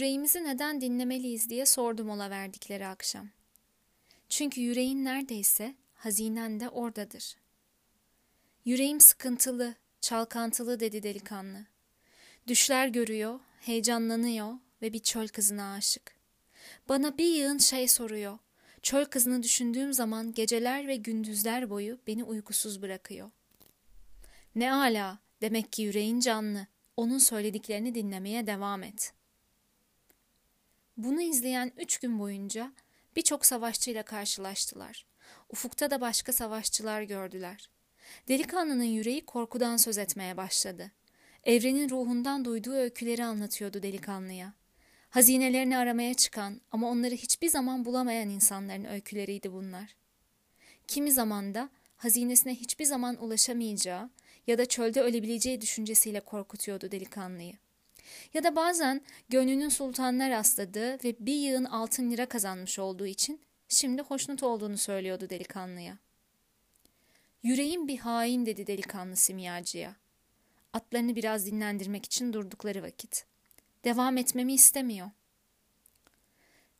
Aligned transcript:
yüreğimizi 0.00 0.44
neden 0.44 0.80
dinlemeliyiz 0.80 1.50
diye 1.50 1.66
sordum 1.66 2.06
mola 2.06 2.30
verdikleri 2.30 2.86
akşam. 2.86 3.28
Çünkü 4.28 4.60
yüreğin 4.60 5.04
neredeyse 5.04 5.74
hazinen 5.94 6.60
de 6.60 6.68
oradadır. 6.68 7.36
Yüreğim 8.64 9.00
sıkıntılı, 9.00 9.74
çalkantılı 10.00 10.80
dedi 10.80 11.02
delikanlı. 11.02 11.66
Düşler 12.46 12.88
görüyor, 12.88 13.40
heyecanlanıyor 13.60 14.54
ve 14.82 14.92
bir 14.92 14.98
çöl 14.98 15.28
kızına 15.28 15.74
aşık. 15.74 16.14
Bana 16.88 17.18
bir 17.18 17.34
yığın 17.34 17.58
şey 17.58 17.88
soruyor. 17.88 18.38
Çöl 18.82 19.04
kızını 19.04 19.42
düşündüğüm 19.42 19.92
zaman 19.92 20.32
geceler 20.32 20.86
ve 20.86 20.96
gündüzler 20.96 21.70
boyu 21.70 21.98
beni 22.06 22.24
uykusuz 22.24 22.82
bırakıyor. 22.82 23.30
Ne 24.54 24.72
ala, 24.72 25.18
demek 25.40 25.72
ki 25.72 25.82
yüreğin 25.82 26.20
canlı. 26.20 26.66
Onun 26.96 27.18
söylediklerini 27.18 27.94
dinlemeye 27.94 28.46
devam 28.46 28.82
et. 28.82 29.19
Bunu 31.04 31.22
izleyen 31.22 31.72
üç 31.76 31.98
gün 31.98 32.18
boyunca 32.18 32.72
birçok 33.16 33.46
savaşçıyla 33.46 34.02
karşılaştılar. 34.02 35.06
Ufukta 35.50 35.90
da 35.90 36.00
başka 36.00 36.32
savaşçılar 36.32 37.02
gördüler. 37.02 37.70
Delikanlının 38.28 38.84
yüreği 38.84 39.26
korkudan 39.26 39.76
söz 39.76 39.98
etmeye 39.98 40.36
başladı. 40.36 40.90
Evrenin 41.44 41.90
ruhundan 41.90 42.44
duyduğu 42.44 42.72
öyküleri 42.72 43.24
anlatıyordu 43.24 43.82
delikanlıya. 43.82 44.54
Hazinelerini 45.10 45.76
aramaya 45.76 46.14
çıkan 46.14 46.60
ama 46.70 46.90
onları 46.90 47.14
hiçbir 47.14 47.48
zaman 47.48 47.84
bulamayan 47.84 48.28
insanların 48.28 48.84
öyküleriydi 48.84 49.52
bunlar. 49.52 49.96
Kimi 50.86 51.12
zaman 51.12 51.54
da 51.54 51.70
hazinesine 51.96 52.54
hiçbir 52.54 52.84
zaman 52.84 53.24
ulaşamayacağı 53.24 54.10
ya 54.46 54.58
da 54.58 54.66
çölde 54.66 55.02
ölebileceği 55.02 55.60
düşüncesiyle 55.60 56.20
korkutuyordu 56.20 56.90
delikanlıyı. 56.90 57.54
Ya 58.34 58.44
da 58.44 58.56
bazen 58.56 59.00
gönlünün 59.28 59.68
sultanına 59.68 60.30
rastladığı 60.30 61.04
ve 61.04 61.16
bir 61.20 61.34
yığın 61.34 61.64
altın 61.64 62.10
lira 62.10 62.26
kazanmış 62.26 62.78
olduğu 62.78 63.06
için 63.06 63.40
şimdi 63.68 64.02
hoşnut 64.02 64.42
olduğunu 64.42 64.78
söylüyordu 64.78 65.30
delikanlıya. 65.30 65.98
Yüreğim 67.42 67.88
bir 67.88 67.98
hain 67.98 68.46
dedi 68.46 68.66
delikanlı 68.66 69.16
simyacıya. 69.16 69.96
Atlarını 70.72 71.16
biraz 71.16 71.46
dinlendirmek 71.46 72.04
için 72.04 72.32
durdukları 72.32 72.82
vakit. 72.82 73.24
Devam 73.84 74.16
etmemi 74.16 74.54
istemiyor. 74.54 75.10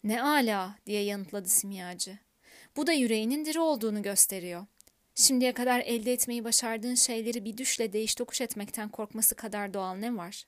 Ne 0.05 0.23
ala 0.23 0.77
diye 0.87 1.03
yanıtladı 1.03 1.49
simyacı. 1.49 2.19
Bu 2.77 2.87
da 2.87 2.93
yüreğinin 2.93 3.45
diri 3.45 3.61
olduğunu 3.61 4.03
gösteriyor. 4.03 4.67
Şimdiye 5.15 5.53
kadar 5.53 5.81
elde 5.81 6.13
etmeyi 6.13 6.45
başardığın 6.45 6.95
şeyleri 6.95 7.45
bir 7.45 7.57
düşle 7.57 7.93
değiş 7.93 8.15
tokuş 8.15 8.41
etmekten 8.41 8.89
korkması 8.89 9.35
kadar 9.35 9.75
doğal 9.75 9.95
ne 9.95 10.17
var? 10.17 10.45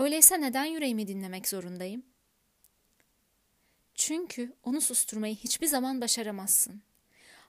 Öyleyse 0.00 0.40
neden 0.40 0.64
yüreğimi 0.64 1.08
dinlemek 1.08 1.48
zorundayım? 1.48 2.02
Çünkü 3.94 4.52
onu 4.62 4.80
susturmayı 4.80 5.36
hiçbir 5.36 5.66
zaman 5.66 6.00
başaramazsın. 6.00 6.82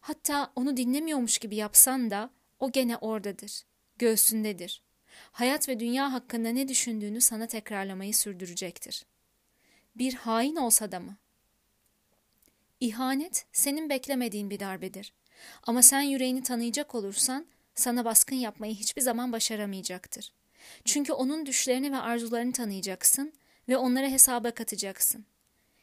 Hatta 0.02 0.52
onu 0.55 0.77
dinlemiyormuş 0.77 1.38
gibi 1.38 1.55
yapsan 1.55 2.11
da 2.11 2.29
o 2.59 2.72
gene 2.72 2.97
oradadır, 2.97 3.63
göğsündedir. 3.97 4.81
Hayat 5.31 5.69
ve 5.69 5.79
dünya 5.79 6.13
hakkında 6.13 6.49
ne 6.49 6.67
düşündüğünü 6.67 7.22
sana 7.22 7.47
tekrarlamayı 7.47 8.13
sürdürecektir. 8.13 9.05
Bir 9.95 10.13
hain 10.13 10.55
olsa 10.55 10.91
da 10.91 10.99
mı? 10.99 11.17
İhanet 12.79 13.45
senin 13.52 13.89
beklemediğin 13.89 14.49
bir 14.49 14.59
darbedir. 14.59 15.13
Ama 15.63 15.81
sen 15.81 16.02
yüreğini 16.02 16.44
tanıyacak 16.44 16.95
olursan 16.95 17.45
sana 17.75 18.05
baskın 18.05 18.35
yapmayı 18.35 18.75
hiçbir 18.75 19.02
zaman 19.02 19.31
başaramayacaktır. 19.31 20.31
Çünkü 20.85 21.13
onun 21.13 21.45
düşlerini 21.45 21.91
ve 21.91 21.97
arzularını 21.97 22.53
tanıyacaksın 22.53 23.33
ve 23.69 23.77
onlara 23.77 24.07
hesaba 24.07 24.51
katacaksın. 24.51 25.25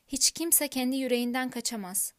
Hiç 0.09 0.31
kimse 0.31 0.69
kendi 0.69 0.97
yüreğinden 0.97 1.51
kaçamaz. 1.51 2.15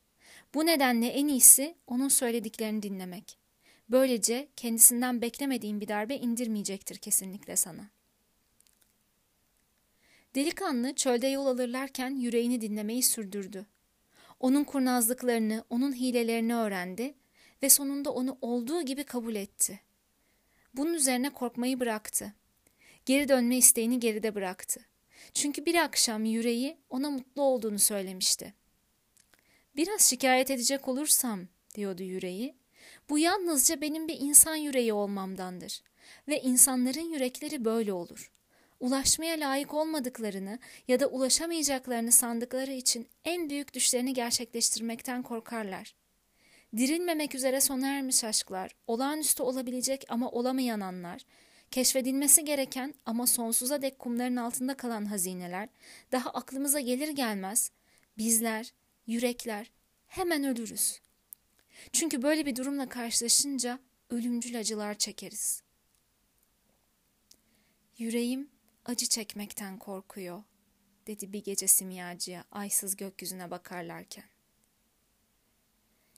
Bu 0.53 0.65
nedenle 0.65 1.07
en 1.07 1.27
iyisi 1.27 1.75
onun 1.87 2.07
söylediklerini 2.07 2.83
dinlemek. 2.83 3.37
Böylece 3.89 4.47
kendisinden 4.55 5.21
beklemediğin 5.21 5.81
bir 5.81 5.87
darbe 5.87 6.15
indirmeyecektir 6.15 6.97
kesinlikle 6.97 7.55
sana. 7.55 7.89
Delikanlı 10.35 10.95
çölde 10.95 11.27
yol 11.27 11.45
alırlarken 11.45 12.15
yüreğini 12.15 12.61
dinlemeyi 12.61 13.03
sürdürdü. 13.03 13.65
Onun 14.39 14.63
kurnazlıklarını, 14.63 15.63
onun 15.69 15.95
hilelerini 15.95 16.55
öğrendi 16.55 17.13
ve 17.63 17.69
sonunda 17.69 18.13
onu 18.13 18.37
olduğu 18.41 18.81
gibi 18.81 19.03
kabul 19.03 19.35
etti. 19.35 19.79
Bunun 20.73 20.93
üzerine 20.93 21.29
korkmayı 21.29 21.79
bıraktı. 21.79 22.33
Geri 23.09 23.29
dönme 23.29 23.57
isteğini 23.57 23.99
geride 23.99 24.35
bıraktı. 24.35 24.81
Çünkü 25.33 25.65
bir 25.65 25.75
akşam 25.75 26.25
yüreği 26.25 26.77
ona 26.89 27.09
mutlu 27.09 27.41
olduğunu 27.41 27.79
söylemişti. 27.79 28.53
Biraz 29.75 30.01
şikayet 30.01 30.51
edecek 30.51 30.87
olursam, 30.87 31.47
diyordu 31.75 32.03
yüreği, 32.03 32.55
bu 33.09 33.19
yalnızca 33.19 33.81
benim 33.81 34.07
bir 34.07 34.17
insan 34.19 34.55
yüreği 34.55 34.93
olmamdandır. 34.93 35.81
Ve 36.27 36.41
insanların 36.41 37.13
yürekleri 37.13 37.65
böyle 37.65 37.93
olur. 37.93 38.31
Ulaşmaya 38.79 39.39
layık 39.39 39.73
olmadıklarını 39.73 40.59
ya 40.87 40.99
da 40.99 41.07
ulaşamayacaklarını 41.07 42.11
sandıkları 42.11 42.71
için 42.71 43.07
en 43.25 43.49
büyük 43.49 43.73
düşlerini 43.73 44.13
gerçekleştirmekten 44.13 45.23
korkarlar. 45.23 45.95
Dirilmemek 46.77 47.35
üzere 47.35 47.61
sona 47.61 47.87
ermiş 47.87 48.23
aşklar, 48.23 48.75
olağanüstü 48.87 49.43
olabilecek 49.43 50.05
ama 50.09 50.31
olamayan 50.31 50.79
anlar, 50.79 51.21
keşfedilmesi 51.71 52.45
gereken 52.45 52.93
ama 53.05 53.27
sonsuza 53.27 53.81
dek 53.81 53.99
kumların 53.99 54.35
altında 54.35 54.77
kalan 54.77 55.05
hazineler, 55.05 55.69
daha 56.11 56.29
aklımıza 56.29 56.79
gelir 56.79 57.09
gelmez, 57.09 57.71
bizler, 58.17 58.73
yürekler 59.07 59.71
hemen 60.07 60.43
ölürüz. 60.43 61.01
Çünkü 61.93 62.21
böyle 62.21 62.45
bir 62.45 62.55
durumla 62.55 62.89
karşılaşınca 62.89 63.79
ölümcül 64.09 64.59
acılar 64.59 64.97
çekeriz. 64.97 65.63
Yüreğim 67.97 68.49
acı 68.85 69.05
çekmekten 69.05 69.77
korkuyor, 69.77 70.43
dedi 71.07 71.33
bir 71.33 71.43
gece 71.43 71.67
simyacıya 71.67 72.43
aysız 72.51 72.95
gökyüzüne 72.95 73.51
bakarlarken. 73.51 74.25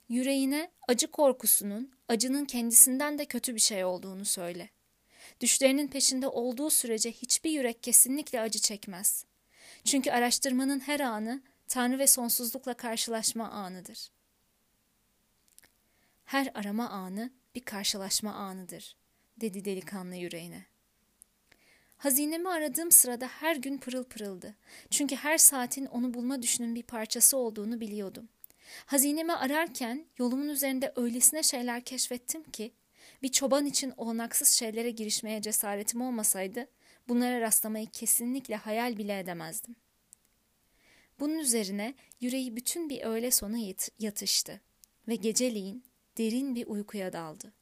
Yüreğine 0.09 0.72
acı 0.88 1.12
korkusunun, 1.12 1.91
acının 2.07 2.45
kendisinden 2.45 3.18
de 3.18 3.25
kötü 3.25 3.56
bir 3.56 3.59
şey 3.59 3.85
olduğunu 3.85 4.25
söyle. 4.25 4.69
Düşlerinin 5.41 5.88
peşinde 5.88 6.28
olduğu 6.28 6.69
sürece 6.69 7.12
hiçbir 7.12 7.52
yürek 7.52 7.84
kesinlikle 7.84 8.41
acı 8.41 8.59
çekmez. 8.59 9.25
Çünkü 9.85 10.12
araştırmanın 10.12 10.79
her 10.79 11.00
anı 11.00 11.41
Tanrı 11.68 12.00
ve 12.00 12.07
sonsuzlukla 12.07 12.74
karşılaşma 12.74 13.50
anıdır. 13.50 14.09
Her 16.25 16.51
arama 16.53 16.90
anı 16.90 17.31
bir 17.56 17.62
karşılaşma 17.62 18.34
anıdır, 18.34 18.96
dedi 19.38 19.66
delikanlı 19.66 20.16
yüreğine. 20.16 20.66
Hazinemi 21.97 22.50
aradığım 22.50 22.91
sırada 22.91 23.28
her 23.28 23.56
gün 23.56 23.78
pırıl 23.78 24.03
pırıldı. 24.03 24.56
Çünkü 24.90 25.16
her 25.16 25.38
saatin 25.38 25.85
onu 25.85 26.13
bulma 26.13 26.41
düşünün 26.41 26.75
bir 26.75 26.84
parçası 26.84 27.38
olduğunu 27.38 27.80
biliyordum. 27.80 28.30
Hazinemi 28.85 29.34
ararken 29.34 30.06
yolumun 30.18 30.50
üzerinde 30.50 30.94
öylesine 30.96 31.44
şeyler 31.44 31.81
keşfettim 31.81 32.44
ki 32.44 32.72
bir 33.23 33.31
çoban 33.31 33.66
için 33.66 33.94
olanaksız 33.97 34.50
şeylere 34.50 34.91
girişmeye 34.91 35.41
cesaretim 35.41 36.01
olmasaydı 36.01 36.67
bunlara 37.07 37.41
rastlamayı 37.41 37.88
kesinlikle 37.88 38.56
hayal 38.56 38.97
bile 38.97 39.19
edemezdim. 39.19 39.75
Bunun 41.19 41.39
üzerine 41.39 41.94
yüreği 42.19 42.56
bütün 42.56 42.89
bir 42.89 43.01
öğle 43.01 43.31
sonu 43.31 43.73
yatıştı 44.00 44.62
ve 45.07 45.15
geceliğin 45.15 45.83
derin 46.18 46.56
bir 46.56 46.68
uykuya 46.68 47.13
daldı. 47.13 47.53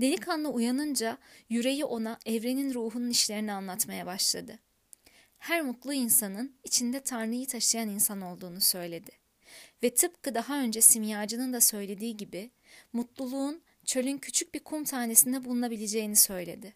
Delikanlı 0.00 0.48
uyanınca 0.48 1.18
yüreği 1.48 1.84
ona 1.84 2.18
evrenin 2.26 2.74
ruhunun 2.74 3.10
işlerini 3.10 3.52
anlatmaya 3.52 4.06
başladı. 4.06 4.58
Her 5.38 5.62
mutlu 5.62 5.92
insanın 5.92 6.56
içinde 6.64 7.00
Tanrı'yı 7.00 7.46
taşıyan 7.46 7.88
insan 7.88 8.20
olduğunu 8.20 8.60
söyledi. 8.60 9.10
Ve 9.82 9.94
tıpkı 9.94 10.34
daha 10.34 10.60
önce 10.60 10.80
simyacının 10.80 11.52
da 11.52 11.60
söylediği 11.60 12.16
gibi 12.16 12.50
mutluluğun 12.92 13.62
çölün 13.84 14.18
küçük 14.18 14.54
bir 14.54 14.60
kum 14.60 14.84
tanesinde 14.84 15.44
bulunabileceğini 15.44 16.16
söyledi. 16.16 16.74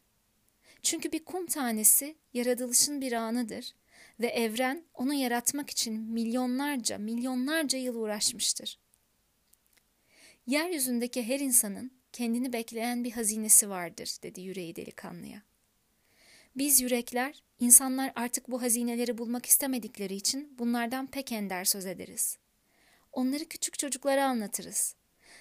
Çünkü 0.82 1.12
bir 1.12 1.24
kum 1.24 1.46
tanesi 1.46 2.16
yaratılışın 2.34 3.00
bir 3.00 3.12
anıdır 3.12 3.74
ve 4.20 4.26
evren 4.26 4.84
onu 4.94 5.14
yaratmak 5.14 5.70
için 5.70 6.00
milyonlarca, 6.00 6.98
milyonlarca 6.98 7.78
yıl 7.78 7.94
uğraşmıştır. 7.94 8.78
Yeryüzündeki 10.46 11.22
her 11.22 11.40
insanın 11.40 11.90
kendini 12.12 12.52
bekleyen 12.52 13.04
bir 13.04 13.12
hazinesi 13.12 13.70
vardır, 13.70 14.16
dedi 14.22 14.40
yüreği 14.40 14.76
delikanlıya. 14.76 15.42
Biz 16.56 16.80
yürekler, 16.80 17.42
insanlar 17.60 18.12
artık 18.16 18.50
bu 18.50 18.62
hazineleri 18.62 19.18
bulmak 19.18 19.46
istemedikleri 19.46 20.14
için 20.14 20.58
bunlardan 20.58 21.06
pek 21.06 21.32
ender 21.32 21.64
söz 21.64 21.86
ederiz. 21.86 22.38
Onları 23.12 23.44
küçük 23.44 23.78
çocuklara 23.78 24.24
anlatırız. 24.24 24.94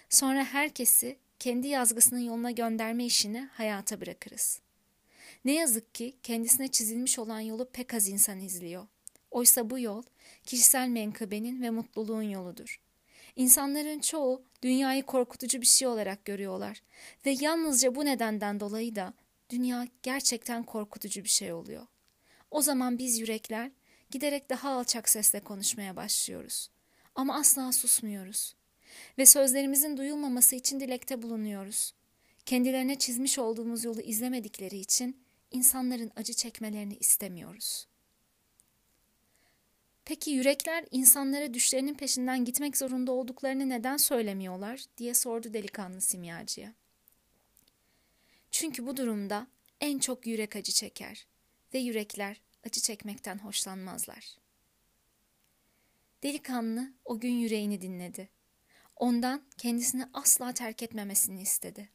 Sonra 0.10 0.46
herkesi 0.46 1.20
kendi 1.44 1.68
yazgısının 1.68 2.20
yoluna 2.20 2.52
gönderme 2.52 3.06
işini 3.06 3.50
hayata 3.54 4.02
bırakırız. 4.02 4.60
Ne 5.46 5.54
yazık 5.54 5.96
ki 5.96 6.16
kendisine 6.24 6.68
çizilmiş 6.68 7.20
olan 7.20 7.40
yolu 7.40 7.70
pek 7.70 7.94
az 7.94 8.08
insan 8.08 8.40
izliyor. 8.40 8.88
Oysa 9.32 9.70
bu 9.70 9.80
yol 9.80 10.04
kişisel 10.44 10.88
menkıbenin 10.88 11.62
ve 11.62 11.70
mutluluğun 11.70 12.22
yoludur. 12.22 12.82
İnsanların 13.36 14.00
çoğu 14.00 14.44
dünyayı 14.62 15.04
korkutucu 15.04 15.62
bir 15.62 15.66
şey 15.66 15.88
olarak 15.88 16.26
görüyorlar 16.26 16.82
ve 17.26 17.36
yalnızca 17.40 17.96
bu 17.96 18.06
nedenden 18.06 18.60
dolayı 18.60 18.96
da 18.96 19.14
dünya 19.50 19.88
gerçekten 20.04 20.64
korkutucu 20.64 21.24
bir 21.24 21.30
şey 21.30 21.54
oluyor. 21.54 21.88
O 22.52 22.62
zaman 22.62 22.98
biz 22.98 23.20
yürekler 23.20 23.72
giderek 24.12 24.50
daha 24.50 24.70
alçak 24.70 25.10
sesle 25.10 25.40
konuşmaya 25.40 25.96
başlıyoruz. 25.96 26.70
Ama 27.16 27.36
asla 27.36 27.72
susmuyoruz. 27.72 28.56
Ve 29.18 29.26
sözlerimizin 29.26 29.98
duyulmaması 29.98 30.56
için 30.56 30.80
dilekte 30.80 31.22
bulunuyoruz. 31.22 31.94
Kendilerine 32.46 32.98
çizmiş 33.00 33.40
olduğumuz 33.40 33.84
yolu 33.84 34.02
izlemedikleri 34.02 34.78
için 34.78 35.24
insanların 35.52 36.12
acı 36.16 36.34
çekmelerini 36.34 36.96
istemiyoruz. 36.96 37.88
Peki 40.06 40.32
yürekler 40.32 40.86
insanlara 40.92 41.54
düşlerinin 41.54 41.94
peşinden 41.94 42.46
gitmek 42.46 42.78
zorunda 42.78 43.12
olduklarını 43.12 43.70
neden 43.70 43.98
söylemiyorlar 43.98 44.84
diye 44.98 45.14
sordu 45.14 45.54
delikanlı 45.54 46.02
simyacıya. 46.02 46.74
Çünkü 48.52 48.86
bu 48.86 48.98
durumda 48.98 49.48
en 49.82 50.00
çok 50.00 50.28
yürek 50.28 50.56
acı 50.56 50.72
çeker 50.72 51.28
ve 51.74 51.80
yürekler 51.80 52.42
acı 52.66 52.82
çekmekten 52.82 53.38
hoşlanmazlar. 53.38 54.38
Delikanlı 56.24 56.94
o 57.06 57.20
gün 57.20 57.34
yüreğini 57.34 57.82
dinledi. 57.82 58.30
Ondan 58.96 59.42
kendisini 59.58 60.06
asla 60.14 60.54
terk 60.54 60.84
etmemesini 60.84 61.42
istedi. 61.42 61.90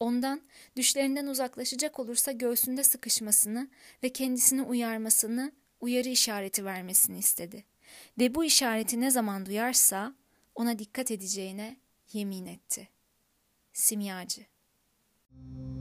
Ondan 0.00 0.42
düşlerinden 0.76 1.26
uzaklaşacak 1.26 1.98
olursa 1.98 2.32
göğsünde 2.32 2.84
sıkışmasını 2.84 3.68
ve 4.02 4.08
kendisini 4.08 4.62
uyarmasını, 4.62 5.52
uyarı 5.80 6.08
işareti 6.08 6.64
vermesini 6.64 7.18
istedi. 7.18 7.64
Ve 8.18 8.34
bu 8.34 8.44
işareti 8.44 9.00
ne 9.00 9.10
zaman 9.10 9.46
duyarsa 9.46 10.14
ona 10.54 10.78
dikkat 10.78 11.10
edeceğine 11.10 11.76
yemin 12.12 12.46
etti. 12.46 12.88
Simyacı 13.72 14.46
Müzik 15.30 15.75